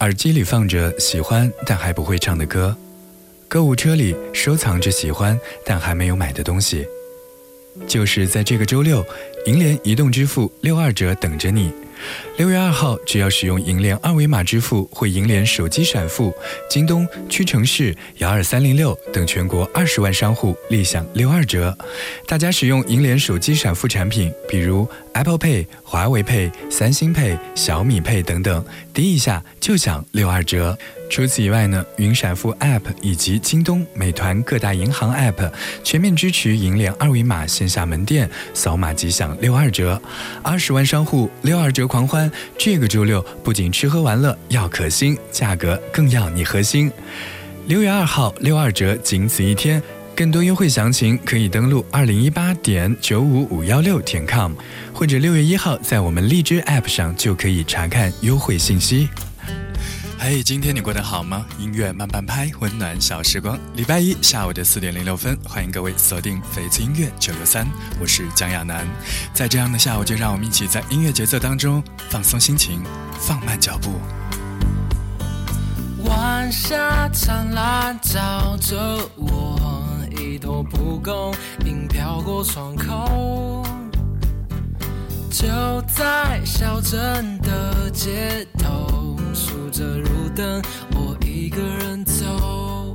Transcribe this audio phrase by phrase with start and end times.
[0.00, 2.76] 耳机里放着喜欢但还不会唱的歌，
[3.48, 6.86] 购物车里收藏着喜欢但还没有买的东西。
[7.86, 9.04] 就是在这个周六，
[9.46, 11.72] 银联移动支付六二折等着你。
[12.36, 16.34] 六月二号，只要使用银联二维码支付会银联手机闪付，
[16.68, 21.76] 京东、屈臣氏、幺二三零六等全国二十万商户立享六二折。
[22.26, 30.76] 大家使用银联手机闪付产品，比如 Apple Pay、华为 Pay、三星 Pay、小米 Pay 等等，滴一下就享六二折。
[31.10, 35.52] 除此以外呢，云闪付 App 以及京东、美团各大银行 App
[35.84, 40.00] 全面支持银联二维码线下门店扫码即享六二折，
[40.42, 42.30] 二十万商户六二折狂欢。
[42.58, 46.90] 这个周六不仅吃喝玩乐要可心，价格更要你核心。
[47.66, 49.80] 六月二号六二折仅此一天，
[50.16, 54.52] 更多优惠详情可以登录二零一八点九五五幺六点 com，
[54.92, 59.08] 或者六月一号在我们荔枝 App 上就可以查看优惠信息。
[60.18, 61.44] 嘿，今天你过得好吗？
[61.58, 63.58] 音乐慢半拍，温暖小时光。
[63.74, 67.66] 礼拜一下午的四点零六分，欢迎各位锁定翡翠音乐九六三，
[68.00, 68.86] 我是江亚楠。
[69.34, 72.82] 在这样的下午，就让我们一起在音乐节奏当中放松心情，
[73.18, 74.00] 放慢脚步。
[76.08, 78.76] 晚霞灿烂照着
[79.16, 79.60] 我，
[80.18, 81.34] 一朵蒲公
[81.66, 83.62] 英飘过窗口，
[85.30, 85.46] 就
[85.94, 89.03] 在小镇的街头。
[89.74, 92.94] 着路灯，我一个人走，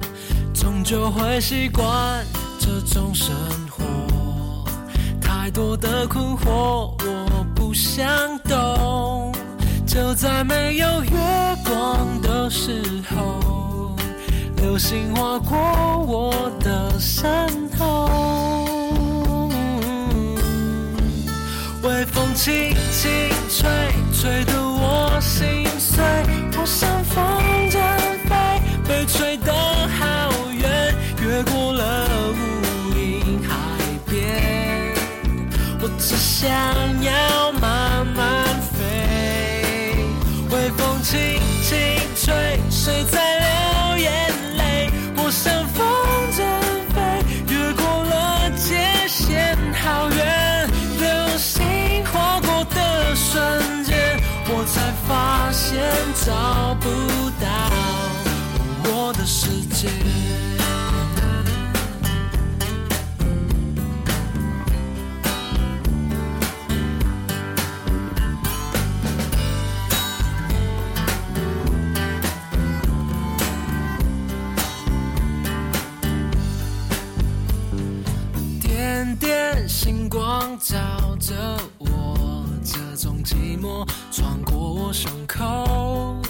[0.53, 2.25] 终究会习惯
[2.57, 3.35] 这种生
[3.69, 3.83] 活。
[5.19, 8.07] 太多的困惑，我不想
[8.45, 9.33] 懂。
[9.85, 11.11] 就在没有月
[11.65, 13.93] 光的时候，
[14.55, 15.57] 流星划过
[16.07, 17.29] 我的身
[17.77, 19.49] 后，
[21.83, 23.11] 微风轻轻
[23.49, 23.69] 吹，
[24.13, 24.53] 吹得
[25.29, 26.03] 心碎。
[26.57, 27.15] 我像风
[27.69, 27.77] 筝
[28.27, 28.33] 飞，
[28.87, 32.97] 被吹得好远，越过了无垠
[33.47, 33.49] 海
[34.09, 34.17] 边。
[35.81, 36.49] 我只想
[37.01, 38.43] 要慢慢
[38.73, 40.03] 飞，
[40.49, 41.77] 微风轻轻
[42.15, 44.09] 吹，谁在流眼
[44.57, 44.89] 泪？
[45.15, 45.88] 我像风？
[55.71, 56.89] 找不
[57.39, 57.47] 到
[58.85, 59.87] 我的世界。
[78.61, 80.75] 点点星光照
[81.19, 81.88] 着我，
[82.71, 86.21] 这种寂寞穿过我胸口。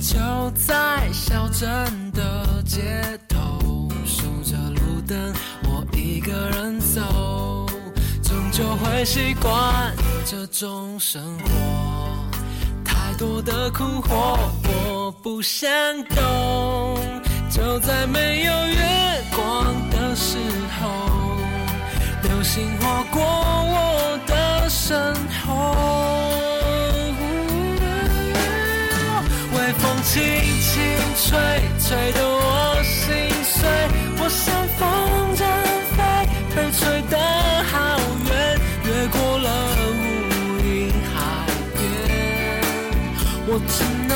[0.00, 0.18] 就
[0.56, 2.80] 在小镇的街
[3.28, 5.32] 头，数着路灯，
[5.62, 7.00] 我一个人走，
[8.24, 9.94] 终究会习惯
[10.24, 11.48] 这种生活。
[12.84, 15.70] 太多的困惑，我不想
[16.06, 16.98] 懂。
[17.48, 20.38] 就在没有月光的时
[20.80, 21.21] 候，
[22.42, 25.14] 流星划过我的身
[25.46, 25.46] 后。
[29.54, 30.20] 微风轻
[30.60, 30.82] 轻
[31.22, 31.38] 吹，
[31.78, 33.54] 吹得我心碎。
[34.18, 34.82] 我像风
[35.36, 35.40] 筝
[35.94, 36.02] 飞，
[36.52, 37.16] 被吹得
[37.70, 37.76] 好
[38.26, 39.48] 远，越过了
[39.86, 41.14] 无垠海
[41.76, 41.80] 边。
[43.46, 44.12] 我只能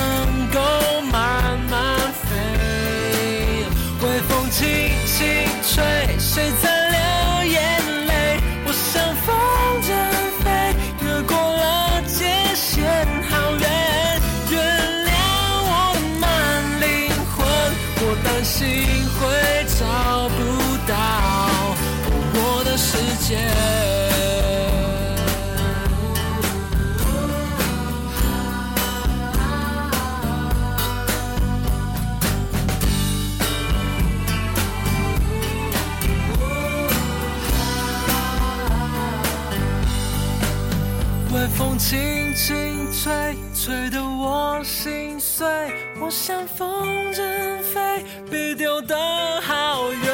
[0.50, 0.58] 够
[1.12, 1.14] 慢
[1.70, 1.74] 慢
[2.24, 2.26] 飞。
[4.02, 4.66] 微风轻
[5.06, 5.14] 轻
[5.62, 6.75] 吹，谁在？
[46.00, 48.96] 我像风筝飞，被丢得
[49.42, 50.05] 好远，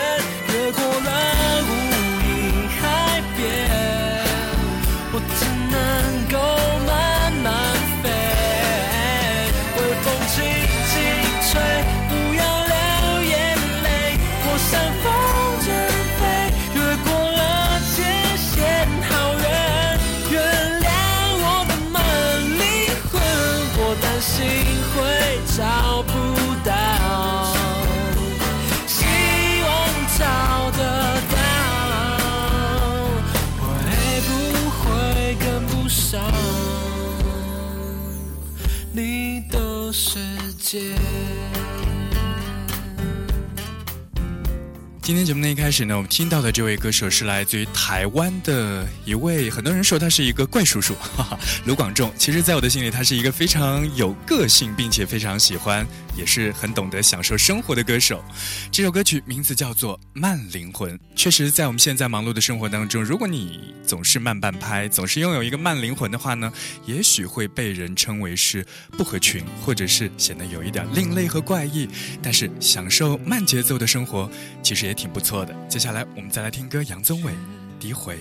[45.03, 52.13] 今天节目的一开始呢，我们听到的这位歌手是来自于台湾的一位，很多人说他是一个怪叔叔，哈哈，卢广仲。
[52.17, 55.85] 其实，在我的心里，他是一个非常有个性，并且非常喜欢，
[56.17, 58.25] 也是很懂得享受生活的歌手。
[58.71, 60.97] 这首歌曲名字叫做《慢灵魂》。
[61.15, 66.51] 确实，在我们现在忙碌的生活当中，如果你总是慢半拍，总是拥有一个慢灵魂的话呢，
[66.87, 68.65] 也许会被人称为是
[68.97, 71.87] 不合群，或者是显得有一点另类和怪异。
[72.23, 74.31] 但是，享受慢节奏的生活，
[74.63, 74.93] 其实也。
[75.03, 75.53] 挺不错的。
[75.69, 77.33] 接下来我们再来听歌，杨宗纬
[77.81, 78.15] 《诋毁》。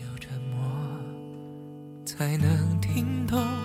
[0.00, 0.60] 有沉默，
[2.06, 3.57] 才能听懂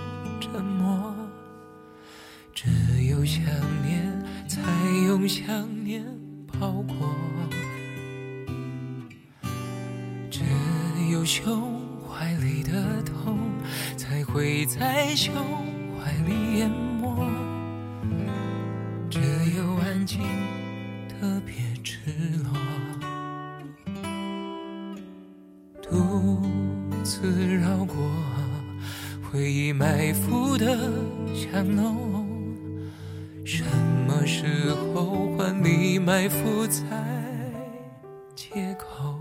[3.24, 3.42] 有想
[3.88, 4.04] 念，
[4.50, 4.60] 才
[5.08, 5.48] 用想
[5.82, 6.04] 念
[6.60, 6.94] 包裹；
[10.30, 10.42] 只
[11.10, 13.40] 有胸怀里的痛，
[13.96, 15.34] 才会在胸
[15.98, 17.26] 怀里淹没；
[19.10, 19.22] 只
[19.56, 20.20] 有安静，
[21.08, 21.54] 特别。
[21.82, 22.00] 赤
[22.44, 22.52] 裸，
[25.82, 26.42] 独
[27.04, 27.96] 自绕过
[29.32, 30.78] 回忆埋伏的
[31.34, 32.23] 巷弄，
[33.56, 33.64] 什
[34.08, 36.82] 么时候换你埋伏在
[38.36, 39.14] 街口？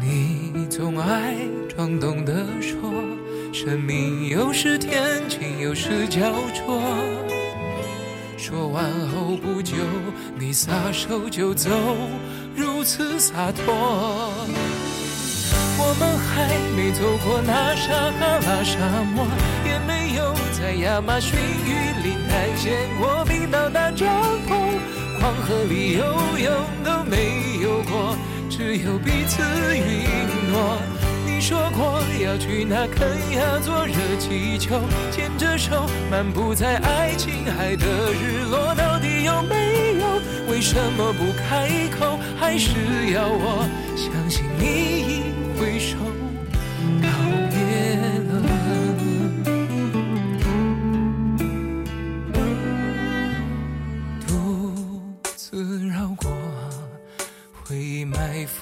[0.00, 1.34] 你总爱
[1.68, 2.78] 装懂得说，
[3.52, 6.80] 生命有时天晴，有时焦灼。
[8.38, 9.74] 说完后不久，
[10.38, 11.70] 你撒手就走，
[12.54, 13.74] 如此洒脱。
[15.76, 18.78] 我们还没走过那撒哈拉沙
[19.12, 19.26] 漠，
[19.66, 21.72] 也没有在亚马逊雨
[22.04, 24.06] 林探险过冰岛大帐
[24.48, 24.54] 篷，
[25.20, 26.04] 黄河里游
[26.38, 26.54] 泳
[26.84, 28.16] 都没有过，
[28.48, 29.42] 只有彼此
[29.76, 29.82] 允
[30.52, 30.78] 诺。
[31.26, 34.80] 你说过要去那肯亚坐热气球，
[35.10, 40.06] 牵着手漫步在爱琴海的日落，到底有没有？
[40.48, 42.20] 为什么不开口？
[42.38, 42.70] 还是
[43.12, 45.11] 要我相信你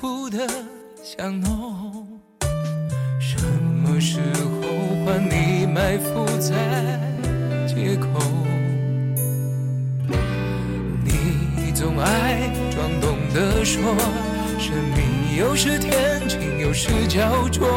[0.01, 0.49] 埋伏的
[1.03, 2.07] 巷弄。
[4.01, 6.55] 时候换你埋伏在
[7.67, 8.19] 街口，
[11.05, 13.95] 你总爱装懂得说，
[14.59, 17.69] 生命有时天晴，有时焦灼。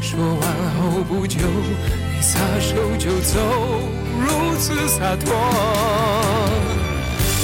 [0.00, 0.42] 说完
[0.80, 3.38] 后不久，你撒手就走，
[4.18, 5.30] 如此洒脱。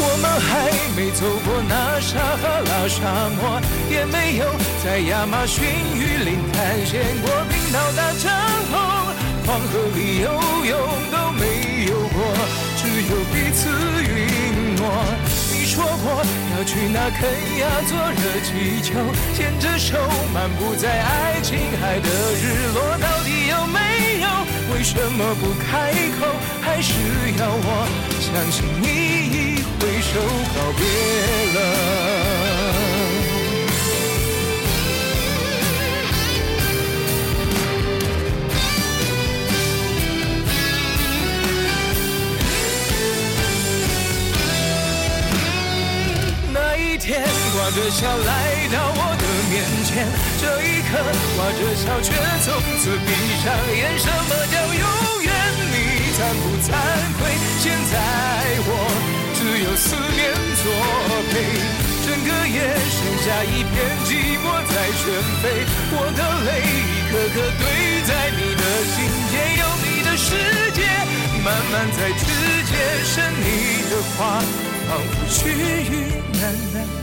[0.02, 3.60] 我们还没走过那撒哈拉沙漠，
[3.90, 4.48] 也没有
[4.82, 5.62] 在亚马逊
[5.94, 8.32] 雨林探险过冰岛大帐
[8.72, 8.72] 篷，
[9.46, 10.32] 黄河里游
[10.64, 10.72] 泳
[11.12, 12.16] 都没有过，
[12.80, 13.68] 只有彼此
[14.00, 14.88] 允诺。
[15.52, 16.24] 你说过
[16.56, 17.28] 要去那肯
[17.60, 18.96] 亚坐热气球，
[19.36, 19.98] 牵着手
[20.32, 22.08] 漫步在爱琴海的
[22.40, 23.78] 日落，到底有没
[24.22, 24.26] 有？
[24.74, 26.26] 为什么不开口？
[26.62, 26.92] 还是
[27.38, 27.86] 要我
[28.18, 29.19] 相信你？
[30.12, 30.82] 就告别
[31.54, 31.58] 了。
[46.52, 47.22] 那一天，
[47.54, 48.28] 挂着笑来
[48.72, 49.54] 到我的面
[49.86, 49.88] 前，
[50.40, 50.90] 这一刻，
[51.36, 52.10] 挂着笑却
[52.42, 52.48] 从
[52.80, 53.08] 此闭
[53.44, 53.80] 上眼。
[53.96, 54.82] 什么叫永
[55.22, 55.30] 远？
[55.70, 55.74] 你
[56.18, 56.68] 惭不惭
[57.20, 57.20] 愧？
[57.60, 57.94] 现在
[58.66, 59.29] 我。
[59.40, 60.20] 只有思念
[60.62, 60.64] 作
[61.32, 61.32] 陪，
[62.04, 62.60] 整个夜
[62.92, 65.02] 剩下一片寂寞在喧
[65.40, 65.42] 飞。
[65.92, 66.78] 我的泪一
[67.08, 67.62] 颗颗堆
[68.04, 68.94] 在你的心
[69.30, 70.28] 间，有你的世
[70.72, 70.78] 界，
[71.42, 72.22] 慢慢在指
[72.68, 72.72] 尖
[73.06, 74.44] 生你的话，
[74.86, 75.88] 仿佛须臾
[76.34, 76.42] 喃
[76.76, 76.99] 喃。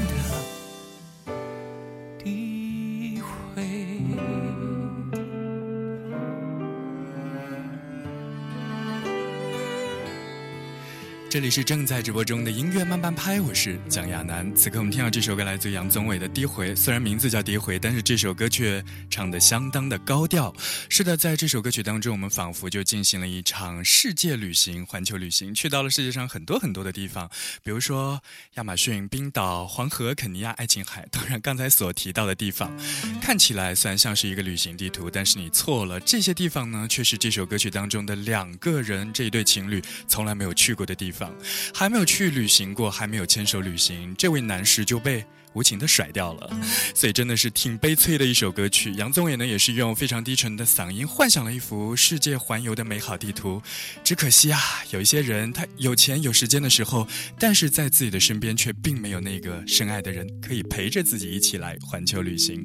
[11.38, 14.52] 这里是正在直播中的音乐慢半拍，我是蒋亚楠。
[14.56, 20.52] 此刻我们听到这首歌来自杨宗纬的《低回》，虽然名字叫《低回》，但是这首歌却唱得相当的高调。
[20.90, 27.30] 是的，在这首歌曲当中，我们仿佛就进行了一场世界旅行、环球旅行，去到了世界上很多很多的地方，
[27.62, 28.20] 比如说
[28.56, 31.08] 亚马逊、冰岛、黄河、肯尼亚、爱琴海。
[31.12, 32.76] 当然，刚才所提到的地方，
[33.22, 41.27] 看起来虽然像是一个旅行地图，但是你错了，这些地方呢，却是这首歌曲当中的两个人这一对情侣从来没有去过的地方。
[41.74, 45.26] 还没有去旅行过，还没有牵手旅行，这位男士就被。
[45.58, 46.48] 无情的甩掉了，
[46.94, 48.94] 所以真的是挺悲催的一首歌曲。
[48.94, 53.60] 杨宗纬呢，也是用非常低沉的嗓音幻想了一幅世界环游的美好地图。
[54.04, 54.60] 只可惜啊，
[54.92, 57.08] 有一些人他有钱有时间的时候，
[57.40, 62.64] 但是在自己的身边却并没有那个深爱的人可以陪着自己一起来环球旅行。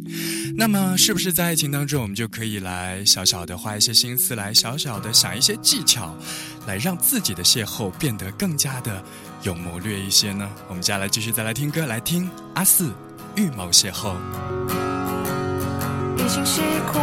[0.55, 6.15] 那么，是不是在爱情当中，我们就可以来小小的花一些心思，来小小的想一些技巧，
[6.67, 9.03] 来让自己的邂逅变得更加的？
[9.43, 10.49] 有谋略一些呢？
[10.69, 12.93] 我们接下来继续再来听歌，来听阿四
[13.35, 14.15] 预谋邂逅。
[16.17, 17.03] 已经习惯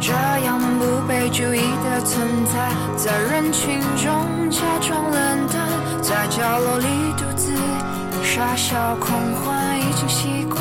[0.00, 5.68] 这样不被注意的存在，在人群中假装冷淡，
[6.00, 6.86] 在角落里
[7.18, 7.52] 独自
[8.22, 9.80] 傻笑狂欢。
[9.80, 10.60] 已经习惯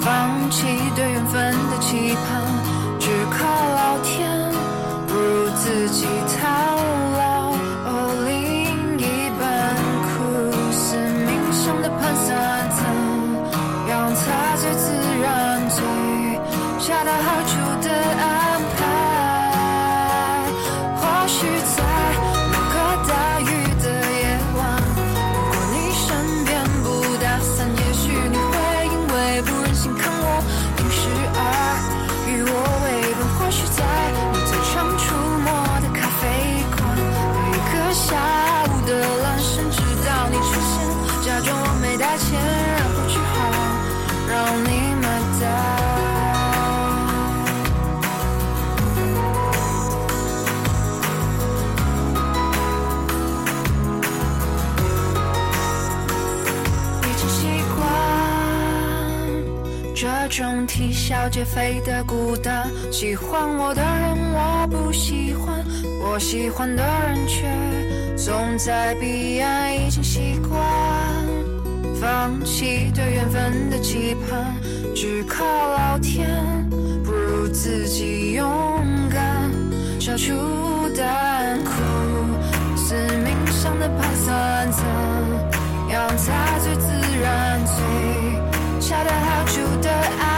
[0.00, 0.66] 放弃
[0.96, 2.42] 对缘分的期盼，
[2.98, 4.52] 只靠老天，
[5.06, 6.06] 不如自己
[37.96, 38.25] shine.
[60.36, 65.64] 种啼笑皆非的孤单，喜欢我的人我不喜欢，
[65.98, 67.46] 我喜欢的人却
[68.22, 69.74] 总在彼岸。
[69.74, 70.52] 已经习惯
[71.98, 74.54] 放弃对缘分的期盼，
[74.94, 76.28] 只靠老天，
[77.02, 78.46] 不如自己勇
[79.08, 79.50] 敢，
[79.98, 80.34] 消除
[80.94, 81.72] 胆苦。
[82.76, 84.84] 死命上的盘算，怎
[85.88, 87.64] 样才最自然？
[87.64, 88.15] 最
[89.06, 90.35] 恰到好处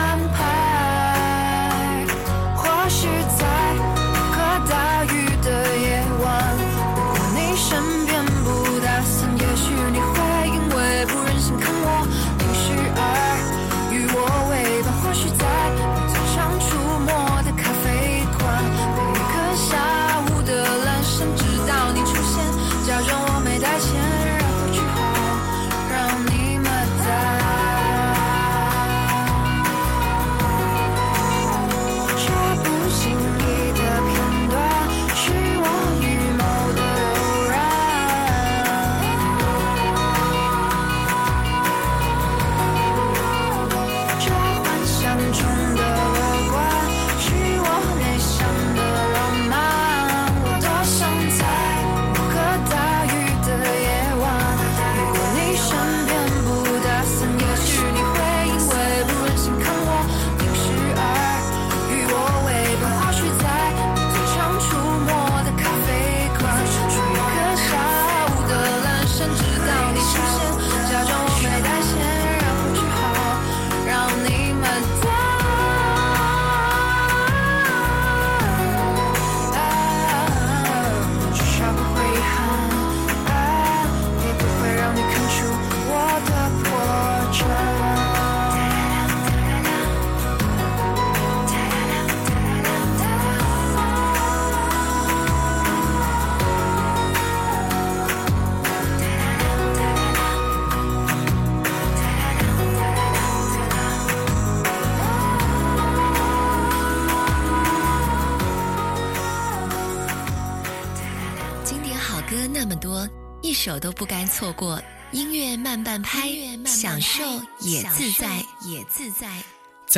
[114.38, 114.80] 错过，
[115.10, 116.30] 音乐慢半拍，
[116.64, 117.24] 享受
[117.58, 119.42] 也自在，也自在。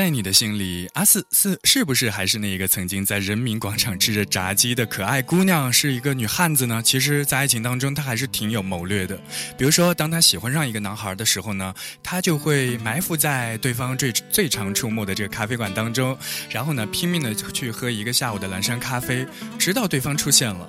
[0.01, 6.83] 在你的心里，阿四是是不是还是那一个曾经在人民广场吃着炸鸡的可爱姑娘，是一个女汉子呢？
[6.83, 9.15] 其实，在爱情当中，她还是挺有谋略的。
[9.59, 16.17] 比如说，当她喜欢上一个男孩的时候呢，她就会埋伏在对方最最常出没的这个咖啡馆当中，
[16.49, 19.27] 然后呢，拼命的去喝一个下午的蓝山咖啡，
[19.59, 20.67] 直到对方出现了，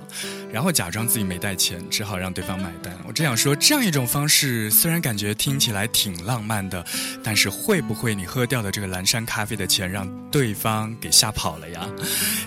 [0.52, 2.94] 然后假装自己没带钱，只好让对方买单。
[3.08, 6.86] 我只想说，这样一种方式虽然感觉听起来挺浪漫的，
[7.24, 9.06] 但是会不会你喝掉的这个蓝？
[9.06, 11.88] 山咖啡的钱让对方给吓跑了呀！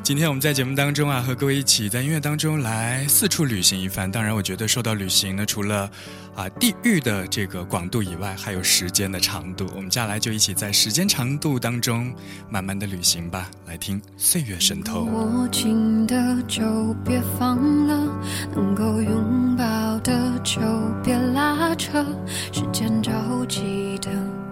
[0.02, 4.10] 今天我们在节目当中啊，和各位一起在音乐当中来四处旅行一番。
[4.10, 5.90] 当然，我觉得说到旅行呢，除了
[6.34, 9.66] 啊地域的这个广度以外，还有时间的长度。
[9.74, 12.12] 我们接下来就一起在时间长度当中
[12.48, 13.50] 慢慢的旅行吧。
[13.66, 15.06] 来听《岁月神偷》。
[15.10, 16.62] 握紧的就
[17.04, 18.20] 别放了，
[18.54, 19.64] 能够拥抱
[20.00, 20.60] 的就
[21.04, 22.04] 别拉扯，
[22.52, 23.12] 时间着
[23.46, 24.10] 急的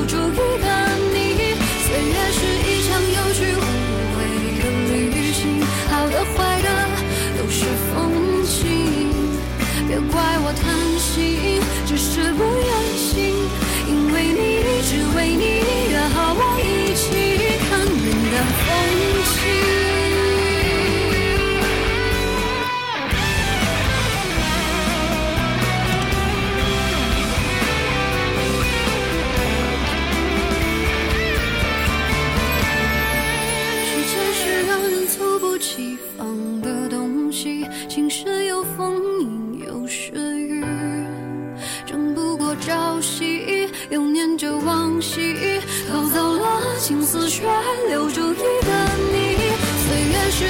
[0.00, 0.39] 不住。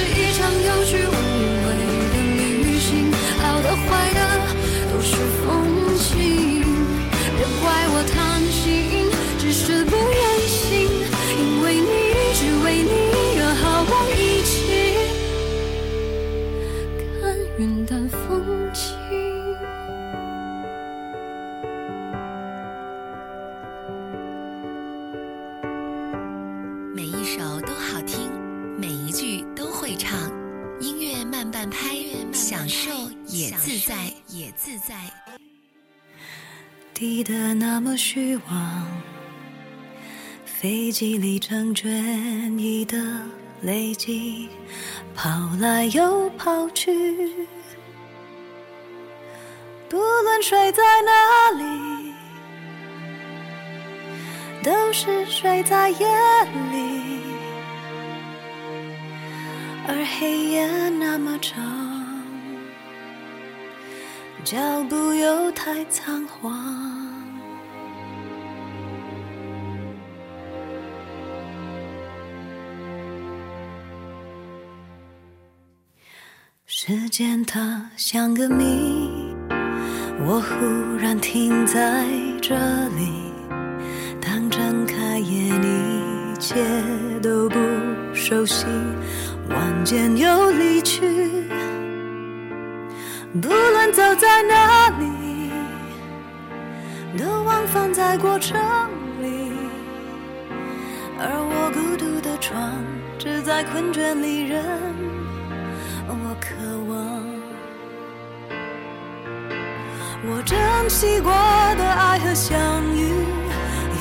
[0.03, 1.20] 是一场游戏
[34.55, 34.95] 自在
[36.93, 38.87] 低的那么虚妄，
[40.45, 41.89] 飞机里成卷
[42.59, 42.97] 意的
[43.61, 44.49] 累积，
[45.15, 47.47] 跑来又跑去。
[49.89, 52.13] 不论睡在哪里，
[54.63, 56.07] 都是睡在夜
[56.71, 57.19] 里，
[59.87, 62.00] 而黑夜那么长。
[64.43, 64.57] 脚
[64.89, 66.51] 步又太仓皇。
[76.65, 79.35] 时间它像个谜，
[80.25, 82.05] 我忽然停在
[82.41, 82.55] 这
[82.89, 83.31] 里，
[84.19, 86.55] 当睁开眼，一切
[87.21, 87.59] 都不
[88.13, 88.65] 熟悉，
[89.49, 91.31] 晚间又离去。
[93.39, 95.49] 不论走在哪里，
[97.17, 98.59] 都往返在过程
[99.21, 99.53] 里，
[101.17, 102.73] 而我孤独的床，
[103.17, 104.61] 只在困倦里任
[106.09, 106.55] 我渴
[106.89, 107.23] 望。
[110.27, 112.59] 我珍惜过的爱和相
[112.93, 113.07] 遇，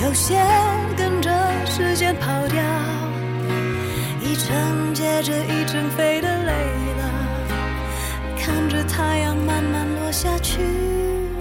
[0.03, 0.45] 有些
[0.97, 1.31] 跟着
[1.67, 2.61] 时间跑掉，
[4.21, 6.29] 一程接着一程飞的
[9.61, 10.63] 慢慢落下去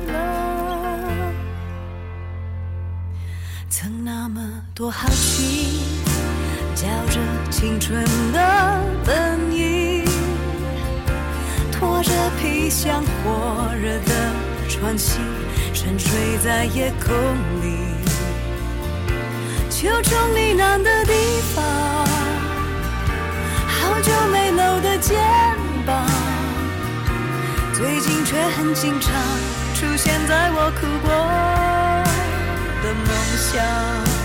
[0.07, 0.13] 了。
[3.69, 4.41] 曾那么
[4.75, 5.79] 多好奇，
[6.75, 8.03] 叫着青春
[8.33, 10.03] 的本意，
[11.71, 14.13] 拖着皮箱火热的
[14.67, 15.19] 喘息，
[15.73, 17.15] 沉睡在夜空
[17.61, 17.79] 里。
[19.69, 21.13] 秋虫呢喃的地
[21.55, 21.63] 方，
[23.65, 25.17] 好久没搂的肩
[25.85, 26.05] 膀，
[27.79, 29.13] 最近却很经常
[29.73, 31.09] 出现在我哭过
[32.83, 34.18] 的梦乡。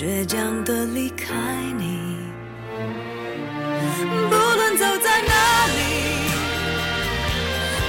[0.00, 1.26] 倔强的离开
[1.76, 2.16] 你。
[4.30, 5.34] 不论走在哪
[5.76, 5.80] 里，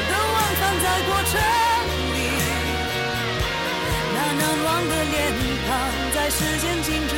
[0.09, 1.33] 都忘穿在过程
[2.11, 2.19] 里。
[4.13, 5.15] 那难忘的脸
[5.69, 5.71] 庞，
[6.13, 7.15] 在时间静止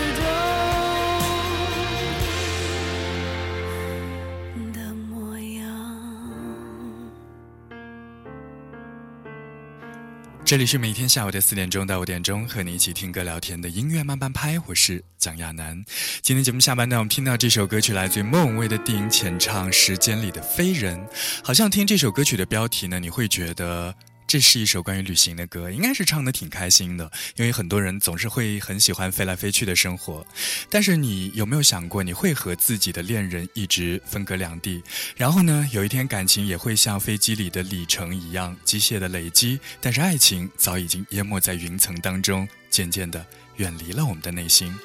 [10.53, 15.83] 这里是每天下午的四点钟到五点钟，和你一起听歌聊天的音乐慢半拍，我是蒋亚楠。
[16.21, 20.95] 今天节目下半段，我们听到这首歌曲来自于莫文蔚的电影前唱《时间里的飞人》，
[21.43, 23.95] 好像听这首歌曲的标题呢，你会觉得。
[24.33, 30.25] 这是一首关于旅行的歌，应该是唱的挺开心的，因为很多人总是会很喜欢飞来飞去的生活。
[30.71, 34.81] 但是你有没有想过，你会和自己的恋人一直分隔两地，
[35.15, 43.23] 然后呢，有一天感情也会像飞机里的里程一样机械的累积，但是爱情早已经淹没在云层当中，渐渐的
[43.57, 44.75] 远离了我们的内心。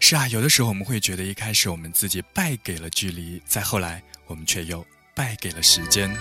[0.00, 4.82] 是啊，有的时候我们会觉得一开始我们自己败给了距离，再后来我们却又。
[5.16, 6.14] 败给了时间。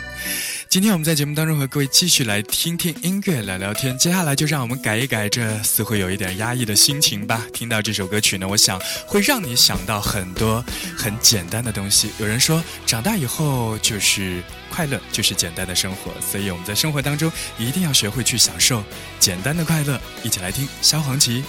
[0.69, 3.97] 今天我们在节目当中和各位继续来听听音乐，聊聊天。
[3.97, 7.45] 接下来就让我们改一改这似乎有一点压抑的心情吧。
[7.53, 10.63] 听到这首歌曲呢，我想会让你想到很多
[10.97, 12.09] 很简单的东西。
[12.17, 16.11] 有人说，长大以后就是快乐，就是简单的生活。
[16.21, 18.81] 所以我们在生活当中一定要学会去享受
[19.19, 19.99] 简单的快乐。
[20.23, 21.41] 一起来听萧煌奇《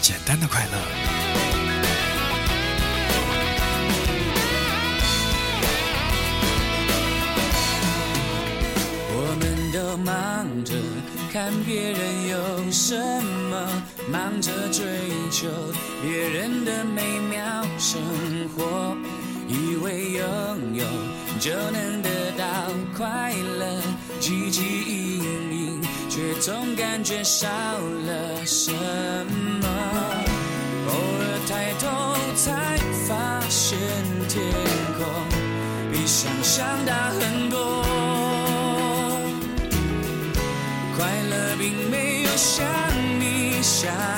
[0.00, 0.78] 简单的快乐》。
[10.42, 10.74] 忙着
[11.32, 12.96] 看别人有什
[13.48, 14.84] 么，忙着追
[15.30, 15.46] 求
[16.02, 17.00] 别人的美
[17.30, 18.02] 妙生
[18.48, 18.96] 活，
[19.46, 20.84] 以为拥有
[21.38, 22.44] 就能得到
[22.96, 23.80] 快乐，
[24.20, 29.68] 汲汲营营，却总感觉少了什么。
[30.88, 31.86] 偶尔抬头
[32.34, 32.76] 才
[33.06, 33.78] 发现
[34.28, 34.42] 天
[34.98, 35.06] 空
[35.92, 37.91] 比想象大很多。
[42.44, 42.66] 想
[43.20, 44.11] 你想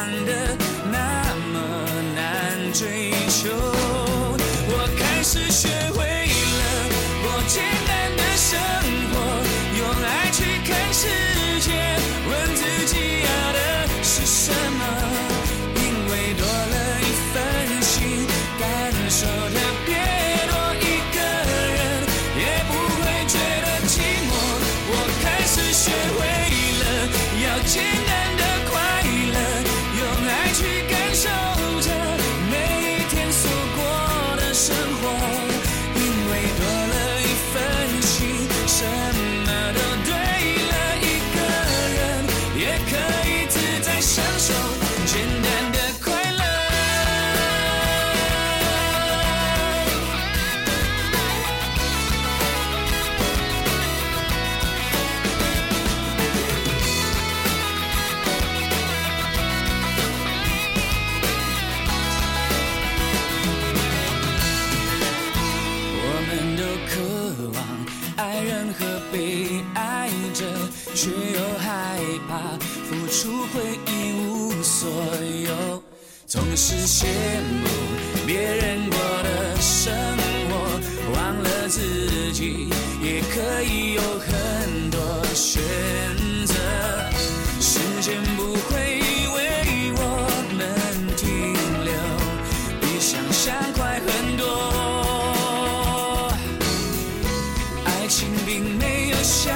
[98.46, 99.54] 并没有想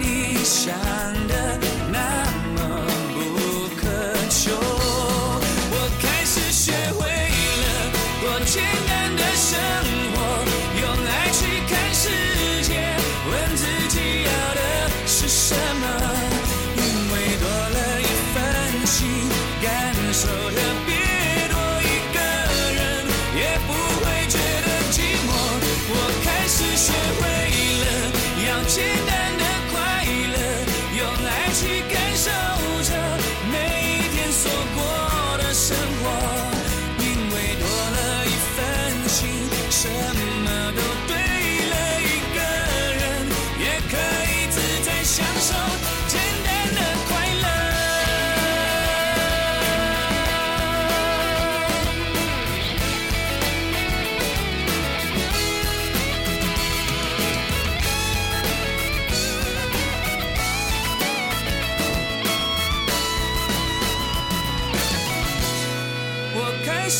[0.00, 0.99] 你想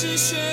[0.03, 0.50] 我开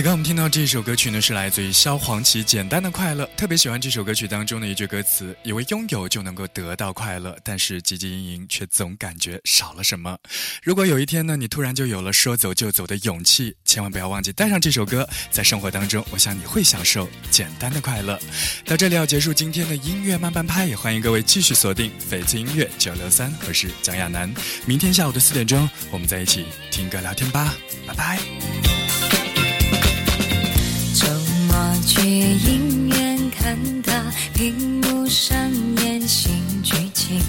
[0.00, 3.24] 此刻我们听到这首歌曲呢，是来自于萧煌奇《简单的快乐》。
[3.36, 10.16] 特别喜欢这首歌曲当中的一句歌词：“以为拥有就能够得到快乐，但是汲汲营营却总感觉少了什么。”
[10.64, 18.18] 如果有一天呢，你突然就有了说走就走的勇气，千万不要忘记带上这首歌，在生活当中，我想你会享受简单的快乐。
[18.64, 24.32] 到这里要结束今天的音乐慢半拍，也欢迎各位继续锁定翡翠音乐九六三，我是蒋亚楠。
[24.64, 27.54] 明天下午的四点钟，我们在一起听歌聊天吧，
[27.86, 29.19] 拜拜。
[31.80, 35.36] 周末去影院看他屏幕上
[35.82, 37.20] 演新剧情，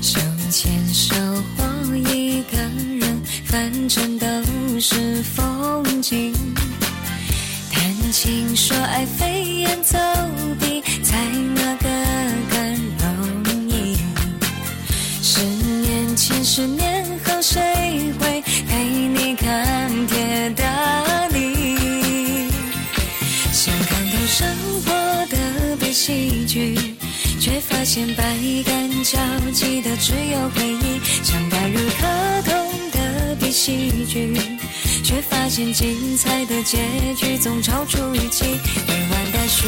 [0.00, 0.20] 手
[0.50, 1.14] 牵手
[1.56, 4.26] 或一个人，反正都
[4.80, 6.32] 是风景。
[7.72, 9.98] 谈情说爱飞檐走
[10.60, 10.63] 壁
[26.04, 26.74] 的悲喜剧，
[27.40, 28.22] 却发现百
[28.64, 29.18] 感交
[29.52, 31.00] 集的只有回忆。
[31.22, 32.52] 像带入卡通
[32.92, 34.34] 的比喜剧，
[35.02, 36.78] 却发现精彩的结
[37.16, 38.44] 局总超出预期，
[38.88, 39.66] 未完待续。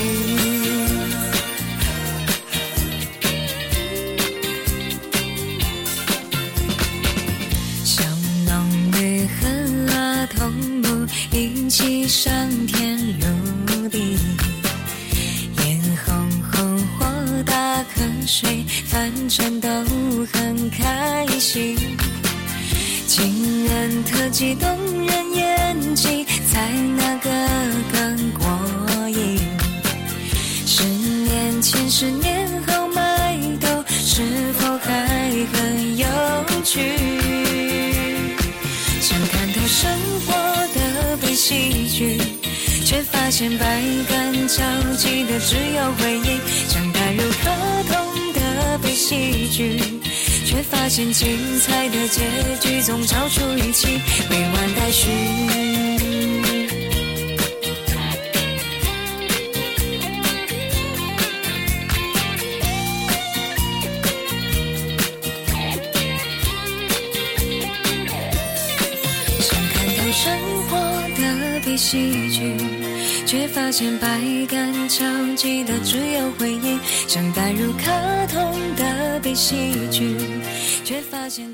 [7.83, 8.03] 小
[8.46, 12.31] 农女和阿童木一起上
[12.66, 12.95] 天
[18.26, 19.68] 打瞌睡，反正都
[20.32, 21.76] 很开心。
[23.06, 24.68] 情人特技动
[25.06, 27.30] 人演技，猜哪个
[27.92, 29.38] 更过瘾？
[30.66, 34.22] 十年前，十年后买豆是
[34.58, 36.06] 否还很有
[36.64, 36.80] 趣？
[39.00, 39.88] 想看透生
[40.26, 40.34] 活
[40.74, 42.20] 的悲喜剧，
[42.84, 44.64] 却发现百感交
[44.96, 46.15] 集的只有回。
[49.09, 49.79] 戏剧
[50.45, 52.25] 却发现精彩的结
[52.61, 55.07] 局总超出预期未完待续
[69.38, 70.37] 想看透生
[70.69, 70.77] 活
[71.16, 72.57] 的悲喜剧
[73.25, 74.09] 却发现百
[74.49, 75.05] 感交
[75.37, 77.90] 集的只有回忆想带入卡
[78.27, 78.95] 通的
[79.26, 80.14] 被戏剧，
[80.84, 81.52] 却发现。